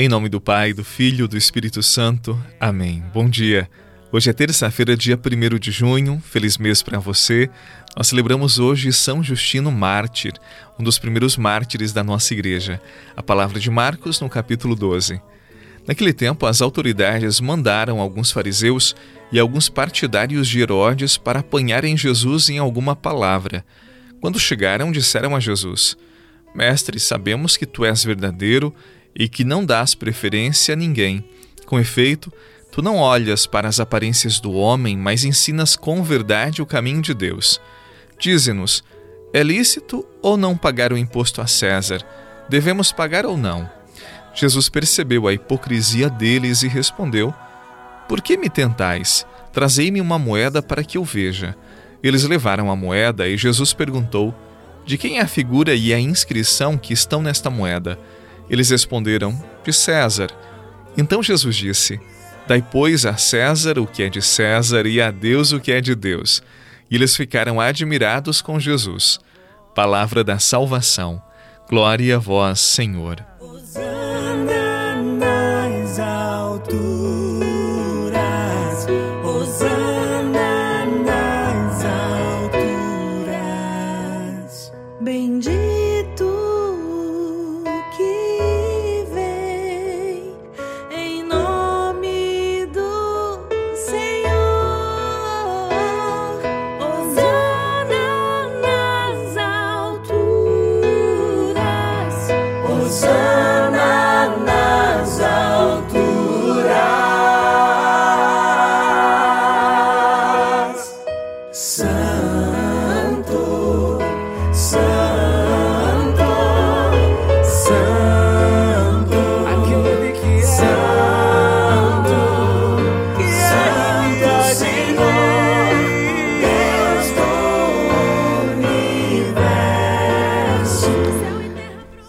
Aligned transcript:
Em 0.00 0.08
nome 0.08 0.28
do 0.28 0.40
Pai, 0.40 0.72
do 0.72 0.84
Filho 0.84 1.24
e 1.24 1.28
do 1.28 1.36
Espírito 1.36 1.82
Santo. 1.82 2.40
Amém. 2.60 3.02
Bom 3.12 3.28
dia. 3.28 3.68
Hoje 4.12 4.30
é 4.30 4.32
terça-feira, 4.32 4.96
dia 4.96 5.18
1 5.18 5.58
de 5.58 5.72
junho. 5.72 6.22
Feliz 6.24 6.56
mês 6.56 6.84
para 6.84 7.00
você. 7.00 7.50
Nós 7.96 8.06
celebramos 8.06 8.60
hoje 8.60 8.92
São 8.92 9.24
Justino 9.24 9.72
Mártir, 9.72 10.34
um 10.78 10.84
dos 10.84 11.00
primeiros 11.00 11.36
mártires 11.36 11.92
da 11.92 12.04
nossa 12.04 12.32
igreja. 12.32 12.80
A 13.16 13.24
palavra 13.24 13.58
de 13.58 13.68
Marcos 13.72 14.20
no 14.20 14.28
capítulo 14.28 14.76
12. 14.76 15.20
Naquele 15.84 16.12
tempo, 16.12 16.46
as 16.46 16.62
autoridades 16.62 17.40
mandaram 17.40 17.98
alguns 17.98 18.30
fariseus 18.30 18.94
e 19.32 19.38
alguns 19.40 19.68
partidários 19.68 20.46
de 20.46 20.60
Herodes 20.60 21.18
para 21.18 21.40
apanharem 21.40 21.96
Jesus 21.96 22.48
em 22.48 22.58
alguma 22.58 22.94
palavra. 22.94 23.66
Quando 24.20 24.38
chegaram, 24.38 24.92
disseram 24.92 25.34
a 25.34 25.40
Jesus: 25.40 25.96
Mestre, 26.54 27.00
sabemos 27.00 27.56
que 27.56 27.66
tu 27.66 27.84
és 27.84 28.04
verdadeiro 28.04 28.72
e 29.18 29.28
que 29.28 29.42
não 29.42 29.66
dás 29.66 29.96
preferência 29.96 30.72
a 30.74 30.76
ninguém. 30.76 31.24
Com 31.66 31.80
efeito, 31.80 32.32
tu 32.70 32.80
não 32.80 32.96
olhas 32.96 33.44
para 33.44 33.68
as 33.68 33.80
aparências 33.80 34.38
do 34.38 34.52
homem, 34.52 34.96
mas 34.96 35.24
ensinas 35.24 35.74
com 35.74 36.02
verdade 36.02 36.62
o 36.62 36.66
caminho 36.66 37.02
de 37.02 37.12
Deus. 37.12 37.60
Dize-nos: 38.18 38.84
é 39.32 39.42
lícito 39.42 40.06
ou 40.22 40.36
não 40.36 40.56
pagar 40.56 40.92
o 40.92 40.96
imposto 40.96 41.42
a 41.42 41.46
César? 41.46 42.00
Devemos 42.48 42.92
pagar 42.92 43.26
ou 43.26 43.36
não? 43.36 43.68
Jesus 44.34 44.68
percebeu 44.68 45.26
a 45.26 45.32
hipocrisia 45.32 46.08
deles 46.08 46.62
e 46.62 46.68
respondeu: 46.68 47.34
Por 48.08 48.22
que 48.22 48.38
me 48.38 48.48
tentais? 48.48 49.26
Trazei-me 49.52 50.00
uma 50.00 50.18
moeda 50.18 50.62
para 50.62 50.84
que 50.84 50.96
eu 50.96 51.04
veja. 51.04 51.56
Eles 52.02 52.22
levaram 52.22 52.70
a 52.70 52.76
moeda 52.76 53.28
e 53.28 53.36
Jesus 53.36 53.72
perguntou: 53.72 54.34
De 54.86 54.96
quem 54.96 55.18
é 55.18 55.22
a 55.22 55.28
figura 55.28 55.74
e 55.74 55.92
a 55.92 56.00
inscrição 56.00 56.78
que 56.78 56.92
estão 56.94 57.20
nesta 57.20 57.50
moeda? 57.50 57.98
Eles 58.50 58.70
responderam: 58.70 59.38
De 59.64 59.72
César. 59.72 60.28
Então 60.96 61.22
Jesus 61.22 61.56
disse: 61.56 62.00
Dai, 62.46 62.62
pois, 62.62 63.04
a 63.04 63.16
César 63.16 63.78
o 63.78 63.86
que 63.86 64.02
é 64.02 64.08
de 64.08 64.22
César 64.22 64.86
e 64.86 65.00
a 65.00 65.10
Deus 65.10 65.52
o 65.52 65.60
que 65.60 65.72
é 65.72 65.80
de 65.80 65.94
Deus. 65.94 66.42
E 66.90 66.94
eles 66.94 67.14
ficaram 67.14 67.60
admirados 67.60 68.40
com 68.40 68.58
Jesus. 68.58 69.20
Palavra 69.74 70.24
da 70.24 70.38
salvação. 70.38 71.22
Glória 71.68 72.16
a 72.16 72.18
vós, 72.18 72.60
Senhor. 72.60 73.27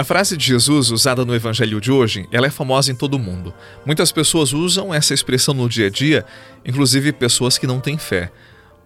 A 0.00 0.04
frase 0.04 0.34
de 0.34 0.46
Jesus 0.46 0.90
usada 0.90 1.26
no 1.26 1.34
evangelho 1.34 1.78
de 1.78 1.92
hoje, 1.92 2.26
ela 2.32 2.46
é 2.46 2.50
famosa 2.50 2.90
em 2.90 2.94
todo 2.94 3.16
o 3.16 3.18
mundo. 3.18 3.52
Muitas 3.84 4.10
pessoas 4.10 4.54
usam 4.54 4.94
essa 4.94 5.12
expressão 5.12 5.52
no 5.52 5.68
dia 5.68 5.88
a 5.88 5.90
dia, 5.90 6.24
inclusive 6.64 7.12
pessoas 7.12 7.58
que 7.58 7.66
não 7.66 7.80
têm 7.80 7.98
fé. 7.98 8.32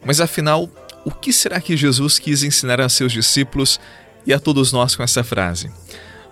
Mas 0.04 0.20
afinal, 0.20 0.68
o 1.04 1.12
que 1.12 1.32
será 1.32 1.60
que 1.60 1.76
Jesus 1.76 2.18
quis 2.18 2.42
ensinar 2.42 2.80
a 2.80 2.88
seus 2.88 3.12
discípulos 3.12 3.78
e 4.26 4.34
a 4.34 4.40
todos 4.40 4.72
nós 4.72 4.96
com 4.96 5.04
essa 5.04 5.22
frase? 5.22 5.70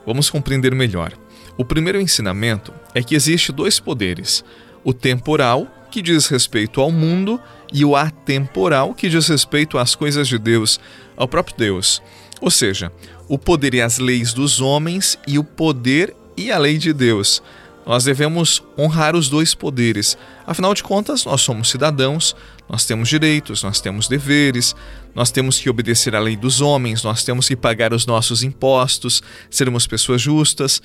Vamos 0.04 0.28
compreender 0.28 0.74
melhor. 0.74 1.12
O 1.56 1.64
primeiro 1.64 2.00
ensinamento 2.00 2.74
é 2.92 3.04
que 3.04 3.14
existe 3.14 3.52
dois 3.52 3.78
poderes: 3.78 4.44
o 4.82 4.92
temporal, 4.92 5.68
que 5.92 6.02
diz 6.02 6.26
respeito 6.26 6.80
ao 6.80 6.90
mundo, 6.90 7.40
e 7.72 7.84
o 7.84 7.94
atemporal, 7.94 8.94
que 8.94 9.08
diz 9.08 9.28
respeito 9.28 9.78
às 9.78 9.94
coisas 9.94 10.26
de 10.26 10.40
Deus, 10.40 10.80
ao 11.16 11.28
próprio 11.28 11.56
Deus. 11.56 12.02
Ou 12.40 12.50
seja, 12.50 12.90
o 13.28 13.38
poder 13.38 13.74
e 13.74 13.80
as 13.80 13.98
leis 13.98 14.32
dos 14.32 14.60
homens 14.60 15.18
e 15.26 15.38
o 15.38 15.44
poder 15.44 16.14
e 16.36 16.50
a 16.50 16.58
lei 16.58 16.78
de 16.78 16.92
Deus. 16.92 17.42
Nós 17.84 18.04
devemos 18.04 18.62
honrar 18.78 19.16
os 19.16 19.28
dois 19.28 19.54
poderes. 19.54 20.16
Afinal 20.46 20.72
de 20.72 20.82
contas, 20.82 21.24
nós 21.24 21.40
somos 21.40 21.68
cidadãos, 21.68 22.36
nós 22.68 22.84
temos 22.84 23.08
direitos, 23.08 23.62
nós 23.62 23.80
temos 23.80 24.06
deveres, 24.06 24.74
nós 25.14 25.30
temos 25.30 25.58
que 25.58 25.68
obedecer 25.68 26.14
à 26.14 26.20
lei 26.20 26.36
dos 26.36 26.60
homens, 26.60 27.02
nós 27.02 27.24
temos 27.24 27.48
que 27.48 27.56
pagar 27.56 27.92
os 27.92 28.06
nossos 28.06 28.42
impostos, 28.42 29.22
sermos 29.50 29.86
pessoas 29.86 30.22
justas. 30.22 30.80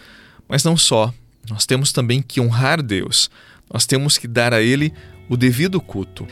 Mas 0.50 0.64
não 0.64 0.76
só, 0.76 1.14
nós 1.50 1.66
temos 1.66 1.92
também 1.92 2.22
que 2.22 2.42
honrar 2.42 2.82
Deus. 2.82 3.30
Nós 3.72 3.86
temos 3.86 4.18
que 4.18 4.28
dar 4.28 4.54
a 4.54 4.62
Ele 4.62 4.92
o 5.30 5.38
devido 5.38 5.80
culto. 5.80 6.28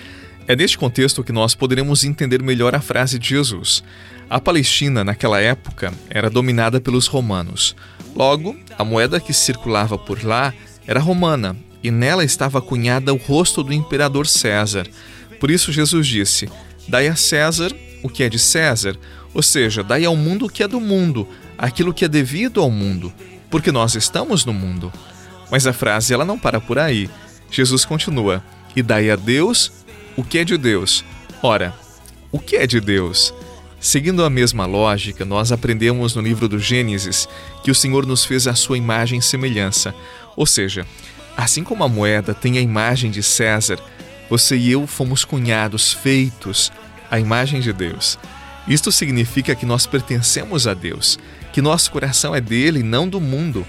É 0.47 0.56
neste 0.56 0.78
contexto 0.78 1.23
que 1.23 1.31
nós 1.31 1.56
poderemos 1.56 2.03
entender 2.03 2.44
melhor 2.44 2.75
a 2.75 2.81
frase 2.81 3.17
de 3.17 3.29
Jesus. 3.29 3.83
A 4.29 4.39
Palestina, 4.39 5.03
naquela 5.03 5.41
época, 5.41 5.91
era 6.07 6.29
dominada 6.29 6.79
pelos 6.79 7.07
romanos. 7.07 7.75
Logo, 8.16 8.56
a 8.78 8.85
moeda 8.85 9.19
que 9.19 9.33
circulava 9.33 9.97
por 9.97 10.23
lá 10.23 10.53
era 10.85 11.00
romana 11.00 11.57
e 11.81 11.89
nela 11.89 12.23
estava 12.23 12.61
cunhada 12.61 13.11
o 13.11 13.17
rosto 13.17 13.63
do 13.63 13.73
imperador 13.73 14.28
César. 14.28 14.88
Por 15.39 15.50
isso, 15.50 15.72
Jesus 15.72 16.06
disse: 16.06 16.47
Dai 16.88 17.07
a 17.07 17.16
César 17.16 17.72
o 18.03 18.09
que 18.09 18.23
é 18.23 18.29
de 18.29 18.38
César, 18.38 18.95
ou 19.33 19.41
seja, 19.41 19.83
dai 19.83 20.06
ao 20.06 20.16
mundo 20.16 20.45
o 20.45 20.50
que 20.50 20.62
é 20.62 20.67
do 20.67 20.79
mundo, 20.79 21.27
aquilo 21.57 21.94
que 21.94 22.06
é 22.06 22.07
devido 22.07 22.62
ao 22.62 22.69
mundo, 22.69 23.12
porque 23.50 23.72
nós 23.72 23.95
estamos 23.95 24.45
no 24.45 24.53
mundo. 24.53 24.94
Mas 25.50 25.66
a 25.66 25.73
frase 25.73 26.13
ela 26.13 26.23
não 26.23 26.38
para 26.38 26.62
por 26.62 26.77
aí. 26.77 27.09
Jesus 27.50 27.83
continua: 27.83 28.44
E 28.75 28.83
dai 28.83 29.09
a 29.09 29.16
Deus 29.16 29.72
o 30.16 30.24
que 30.24 30.40
é 30.40 30.44
de 30.44 30.58
Deus. 30.58 31.03
Ora, 31.42 31.74
o 32.31 32.40
que 32.40 32.56
é 32.56 32.66
de 32.66 32.80
Deus? 32.80 33.34
Seguindo 33.80 34.24
a 34.24 34.30
mesma 34.30 34.66
lógica, 34.66 35.26
nós 35.26 35.52
aprendemos 35.52 36.16
no 36.16 36.22
livro 36.22 36.48
do 36.48 36.58
Gênesis 36.58 37.28
que 37.64 37.70
o 37.70 37.76
Senhor 37.76 38.06
nos 38.06 38.25
fez 38.25 38.48
a 38.48 38.56
sua 38.56 38.78
imagem 38.78 39.20
e 39.20 39.22
semelhança. 39.22 39.94
Ou 40.36 40.46
seja, 40.46 40.86
assim 41.36 41.63
como 41.63 41.84
a 41.84 41.89
moeda 41.89 42.34
tem 42.34 42.57
a 42.57 42.62
imagem 42.62 43.12
de 43.12 43.22
César, 43.22 43.78
você 44.30 44.57
e 44.57 44.72
eu 44.72 44.88
fomos 44.88 45.24
cunhados, 45.24 45.94
feitos 45.94 46.72
à 47.12 47.19
imagem 47.19 47.60
de 47.60 47.72
Deus. 47.72 48.18
Isto 48.68 48.92
significa 48.92 49.54
que 49.54 49.66
nós 49.66 49.86
pertencemos 49.86 50.66
a 50.66 50.74
Deus, 50.74 51.19
que 51.54 51.62
nosso 51.62 51.92
coração 51.92 52.34
é 52.34 52.42
dele 52.42 52.80
e 52.80 52.84
não 52.84 53.07
do 53.07 53.22
mundo. 53.22 53.66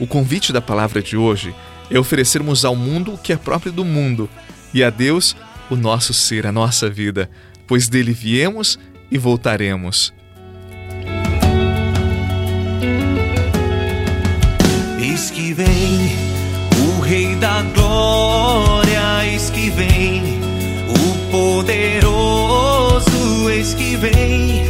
O 0.00 0.06
convite 0.06 0.52
da 0.52 0.62
palavra 0.62 1.02
de 1.02 1.16
hoje 1.16 1.54
é 1.90 1.98
oferecermos 1.98 2.64
ao 2.64 2.74
mundo 2.74 3.14
o 3.14 3.18
que 3.18 3.32
é 3.32 3.36
próprio 3.36 3.70
do 3.70 3.84
mundo 3.84 4.30
e 4.72 4.82
a 4.82 4.88
Deus 4.88 5.36
o 5.72 5.76
nosso 5.76 6.12
ser, 6.12 6.46
a 6.46 6.52
nossa 6.52 6.90
vida, 6.90 7.30
pois 7.66 7.88
dele 7.88 8.12
viemos 8.12 8.78
e 9.10 9.16
voltaremos. 9.16 10.12
Eis 15.00 15.30
que 15.30 15.54
vem 15.54 16.12
o 16.76 17.00
Rei 17.00 17.34
da 17.36 17.62
Glória, 17.74 19.24
eis 19.24 19.48
que 19.48 19.70
vem 19.70 20.40
o 20.88 21.30
poderoso, 21.30 21.88
eis 23.48 23.72
que 23.72 23.96
vem 23.96 24.66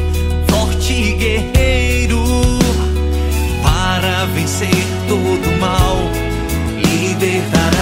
forte 0.48 1.14
guerreiro 1.14 2.22
para 3.60 4.26
vencer 4.26 4.70
todo 5.08 5.58
mal, 5.58 5.96
libertar 6.76 7.72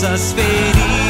nossas 0.00 0.32
feridas. 0.32 1.09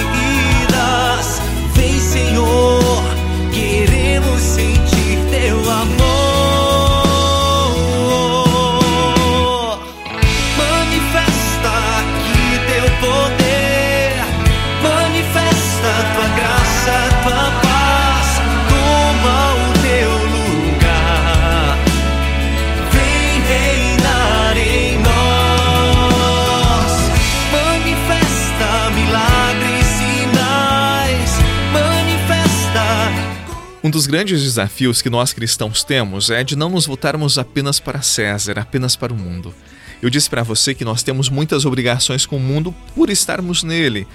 Dos 34.01 34.07
grandes 34.07 34.43
desafios 34.43 35.03
que 35.03 35.11
nós 35.11 35.35
cristãos 35.35 35.85
temos 35.85 36.31
é 36.31 36.43
de 36.43 36.57
não 36.57 36.71
nos 36.71 36.87
voltarmos 36.87 37.37
apenas 37.37 37.79
para 37.79 38.01
César, 38.01 38.59
apenas 38.59 38.97
para 38.97 39.13
o 39.13 39.17
mundo. 39.17 39.55
Eu 40.01 40.09
disse 40.09 40.31
para 40.31 40.43
você 40.43 40.75
que 40.75 40.87
nós 40.87 41.03
temos 41.03 41.29
muitas 41.29 41.67
obrigações 41.67 42.25
com 42.25 42.39
o 42.39 42.41
mundo 42.41 42.75
por 42.95 43.11
estarmos 43.11 43.63
nele, 43.63 44.09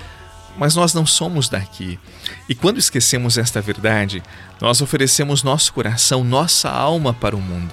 mas 0.58 0.74
nós 0.74 0.96
não 0.96 1.06
somos 1.06 1.50
daqui. 1.50 2.00
E 2.50 2.56
quando 2.56 2.80
esquecemos 2.80 3.38
esta 3.38 3.62
verdade, 3.62 4.24
nós 4.60 4.82
oferecemos 4.82 5.44
nosso 5.44 5.72
coração, 5.72 6.24
nossa 6.24 6.68
alma 6.68 7.14
para 7.14 7.36
o 7.36 7.40
mundo. 7.40 7.72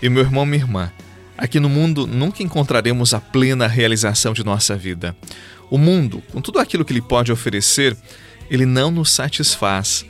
E 0.00 0.08
meu 0.08 0.22
irmão, 0.22 0.46
minha 0.46 0.62
irmã, 0.62 0.90
aqui 1.36 1.60
no 1.60 1.68
mundo 1.68 2.06
nunca 2.06 2.42
encontraremos 2.42 3.12
a 3.12 3.20
plena 3.20 3.66
realização 3.66 4.32
de 4.32 4.42
nossa 4.42 4.74
vida. 4.74 5.14
O 5.68 5.76
mundo, 5.76 6.22
com 6.32 6.40
tudo 6.40 6.58
aquilo 6.58 6.82
que 6.82 6.94
ele 6.94 7.02
pode 7.02 7.30
oferecer, 7.30 7.94
ele 8.50 8.64
não 8.64 8.90
nos 8.90 9.10
satisfaz. 9.10 10.06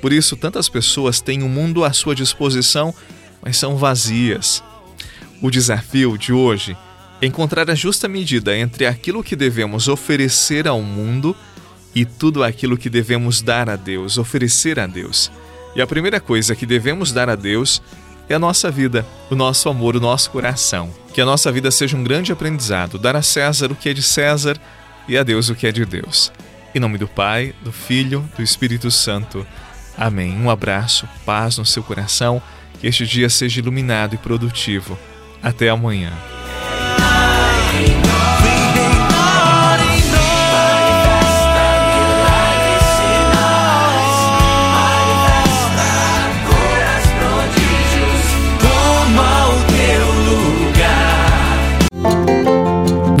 Por 0.00 0.12
isso, 0.12 0.36
tantas 0.36 0.68
pessoas 0.68 1.20
têm 1.20 1.42
o 1.42 1.48
mundo 1.48 1.84
à 1.84 1.92
sua 1.92 2.14
disposição, 2.14 2.94
mas 3.42 3.56
são 3.56 3.76
vazias. 3.76 4.62
O 5.42 5.50
desafio 5.50 6.16
de 6.16 6.32
hoje 6.32 6.76
é 7.20 7.26
encontrar 7.26 7.70
a 7.70 7.74
justa 7.74 8.08
medida 8.08 8.56
entre 8.56 8.86
aquilo 8.86 9.22
que 9.22 9.36
devemos 9.36 9.88
oferecer 9.88 10.68
ao 10.68 10.82
mundo 10.82 11.36
e 11.94 12.04
tudo 12.04 12.44
aquilo 12.44 12.76
que 12.76 12.90
devemos 12.90 13.40
dar 13.40 13.70
a 13.70 13.76
Deus, 13.76 14.18
oferecer 14.18 14.78
a 14.78 14.86
Deus. 14.86 15.30
E 15.74 15.80
a 15.80 15.86
primeira 15.86 16.20
coisa 16.20 16.54
que 16.54 16.66
devemos 16.66 17.12
dar 17.12 17.28
a 17.28 17.34
Deus 17.34 17.82
é 18.28 18.34
a 18.34 18.38
nossa 18.38 18.70
vida, 18.70 19.06
o 19.30 19.34
nosso 19.34 19.68
amor, 19.68 19.96
o 19.96 20.00
nosso 20.00 20.30
coração. 20.30 20.90
Que 21.14 21.20
a 21.20 21.24
nossa 21.24 21.50
vida 21.52 21.70
seja 21.70 21.96
um 21.96 22.04
grande 22.04 22.32
aprendizado, 22.32 22.98
dar 22.98 23.16
a 23.16 23.22
César 23.22 23.70
o 23.70 23.74
que 23.74 23.88
é 23.88 23.94
de 23.94 24.02
César 24.02 24.58
e 25.08 25.16
a 25.16 25.22
Deus 25.22 25.48
o 25.48 25.54
que 25.54 25.66
é 25.66 25.72
de 25.72 25.84
Deus. 25.84 26.32
Em 26.74 26.80
nome 26.80 26.98
do 26.98 27.08
Pai, 27.08 27.54
do 27.62 27.72
Filho, 27.72 28.28
do 28.36 28.42
Espírito 28.42 28.90
Santo. 28.90 29.46
Amém. 29.96 30.36
Um 30.36 30.50
abraço, 30.50 31.08
paz 31.24 31.58
no 31.58 31.64
seu 31.64 31.82
coração, 31.82 32.42
que 32.80 32.86
este 32.86 33.06
dia 33.06 33.28
seja 33.28 33.60
iluminado 33.60 34.14
e 34.14 34.18
produtivo. 34.18 34.98
Até 35.42 35.68
amanhã. 35.68 36.12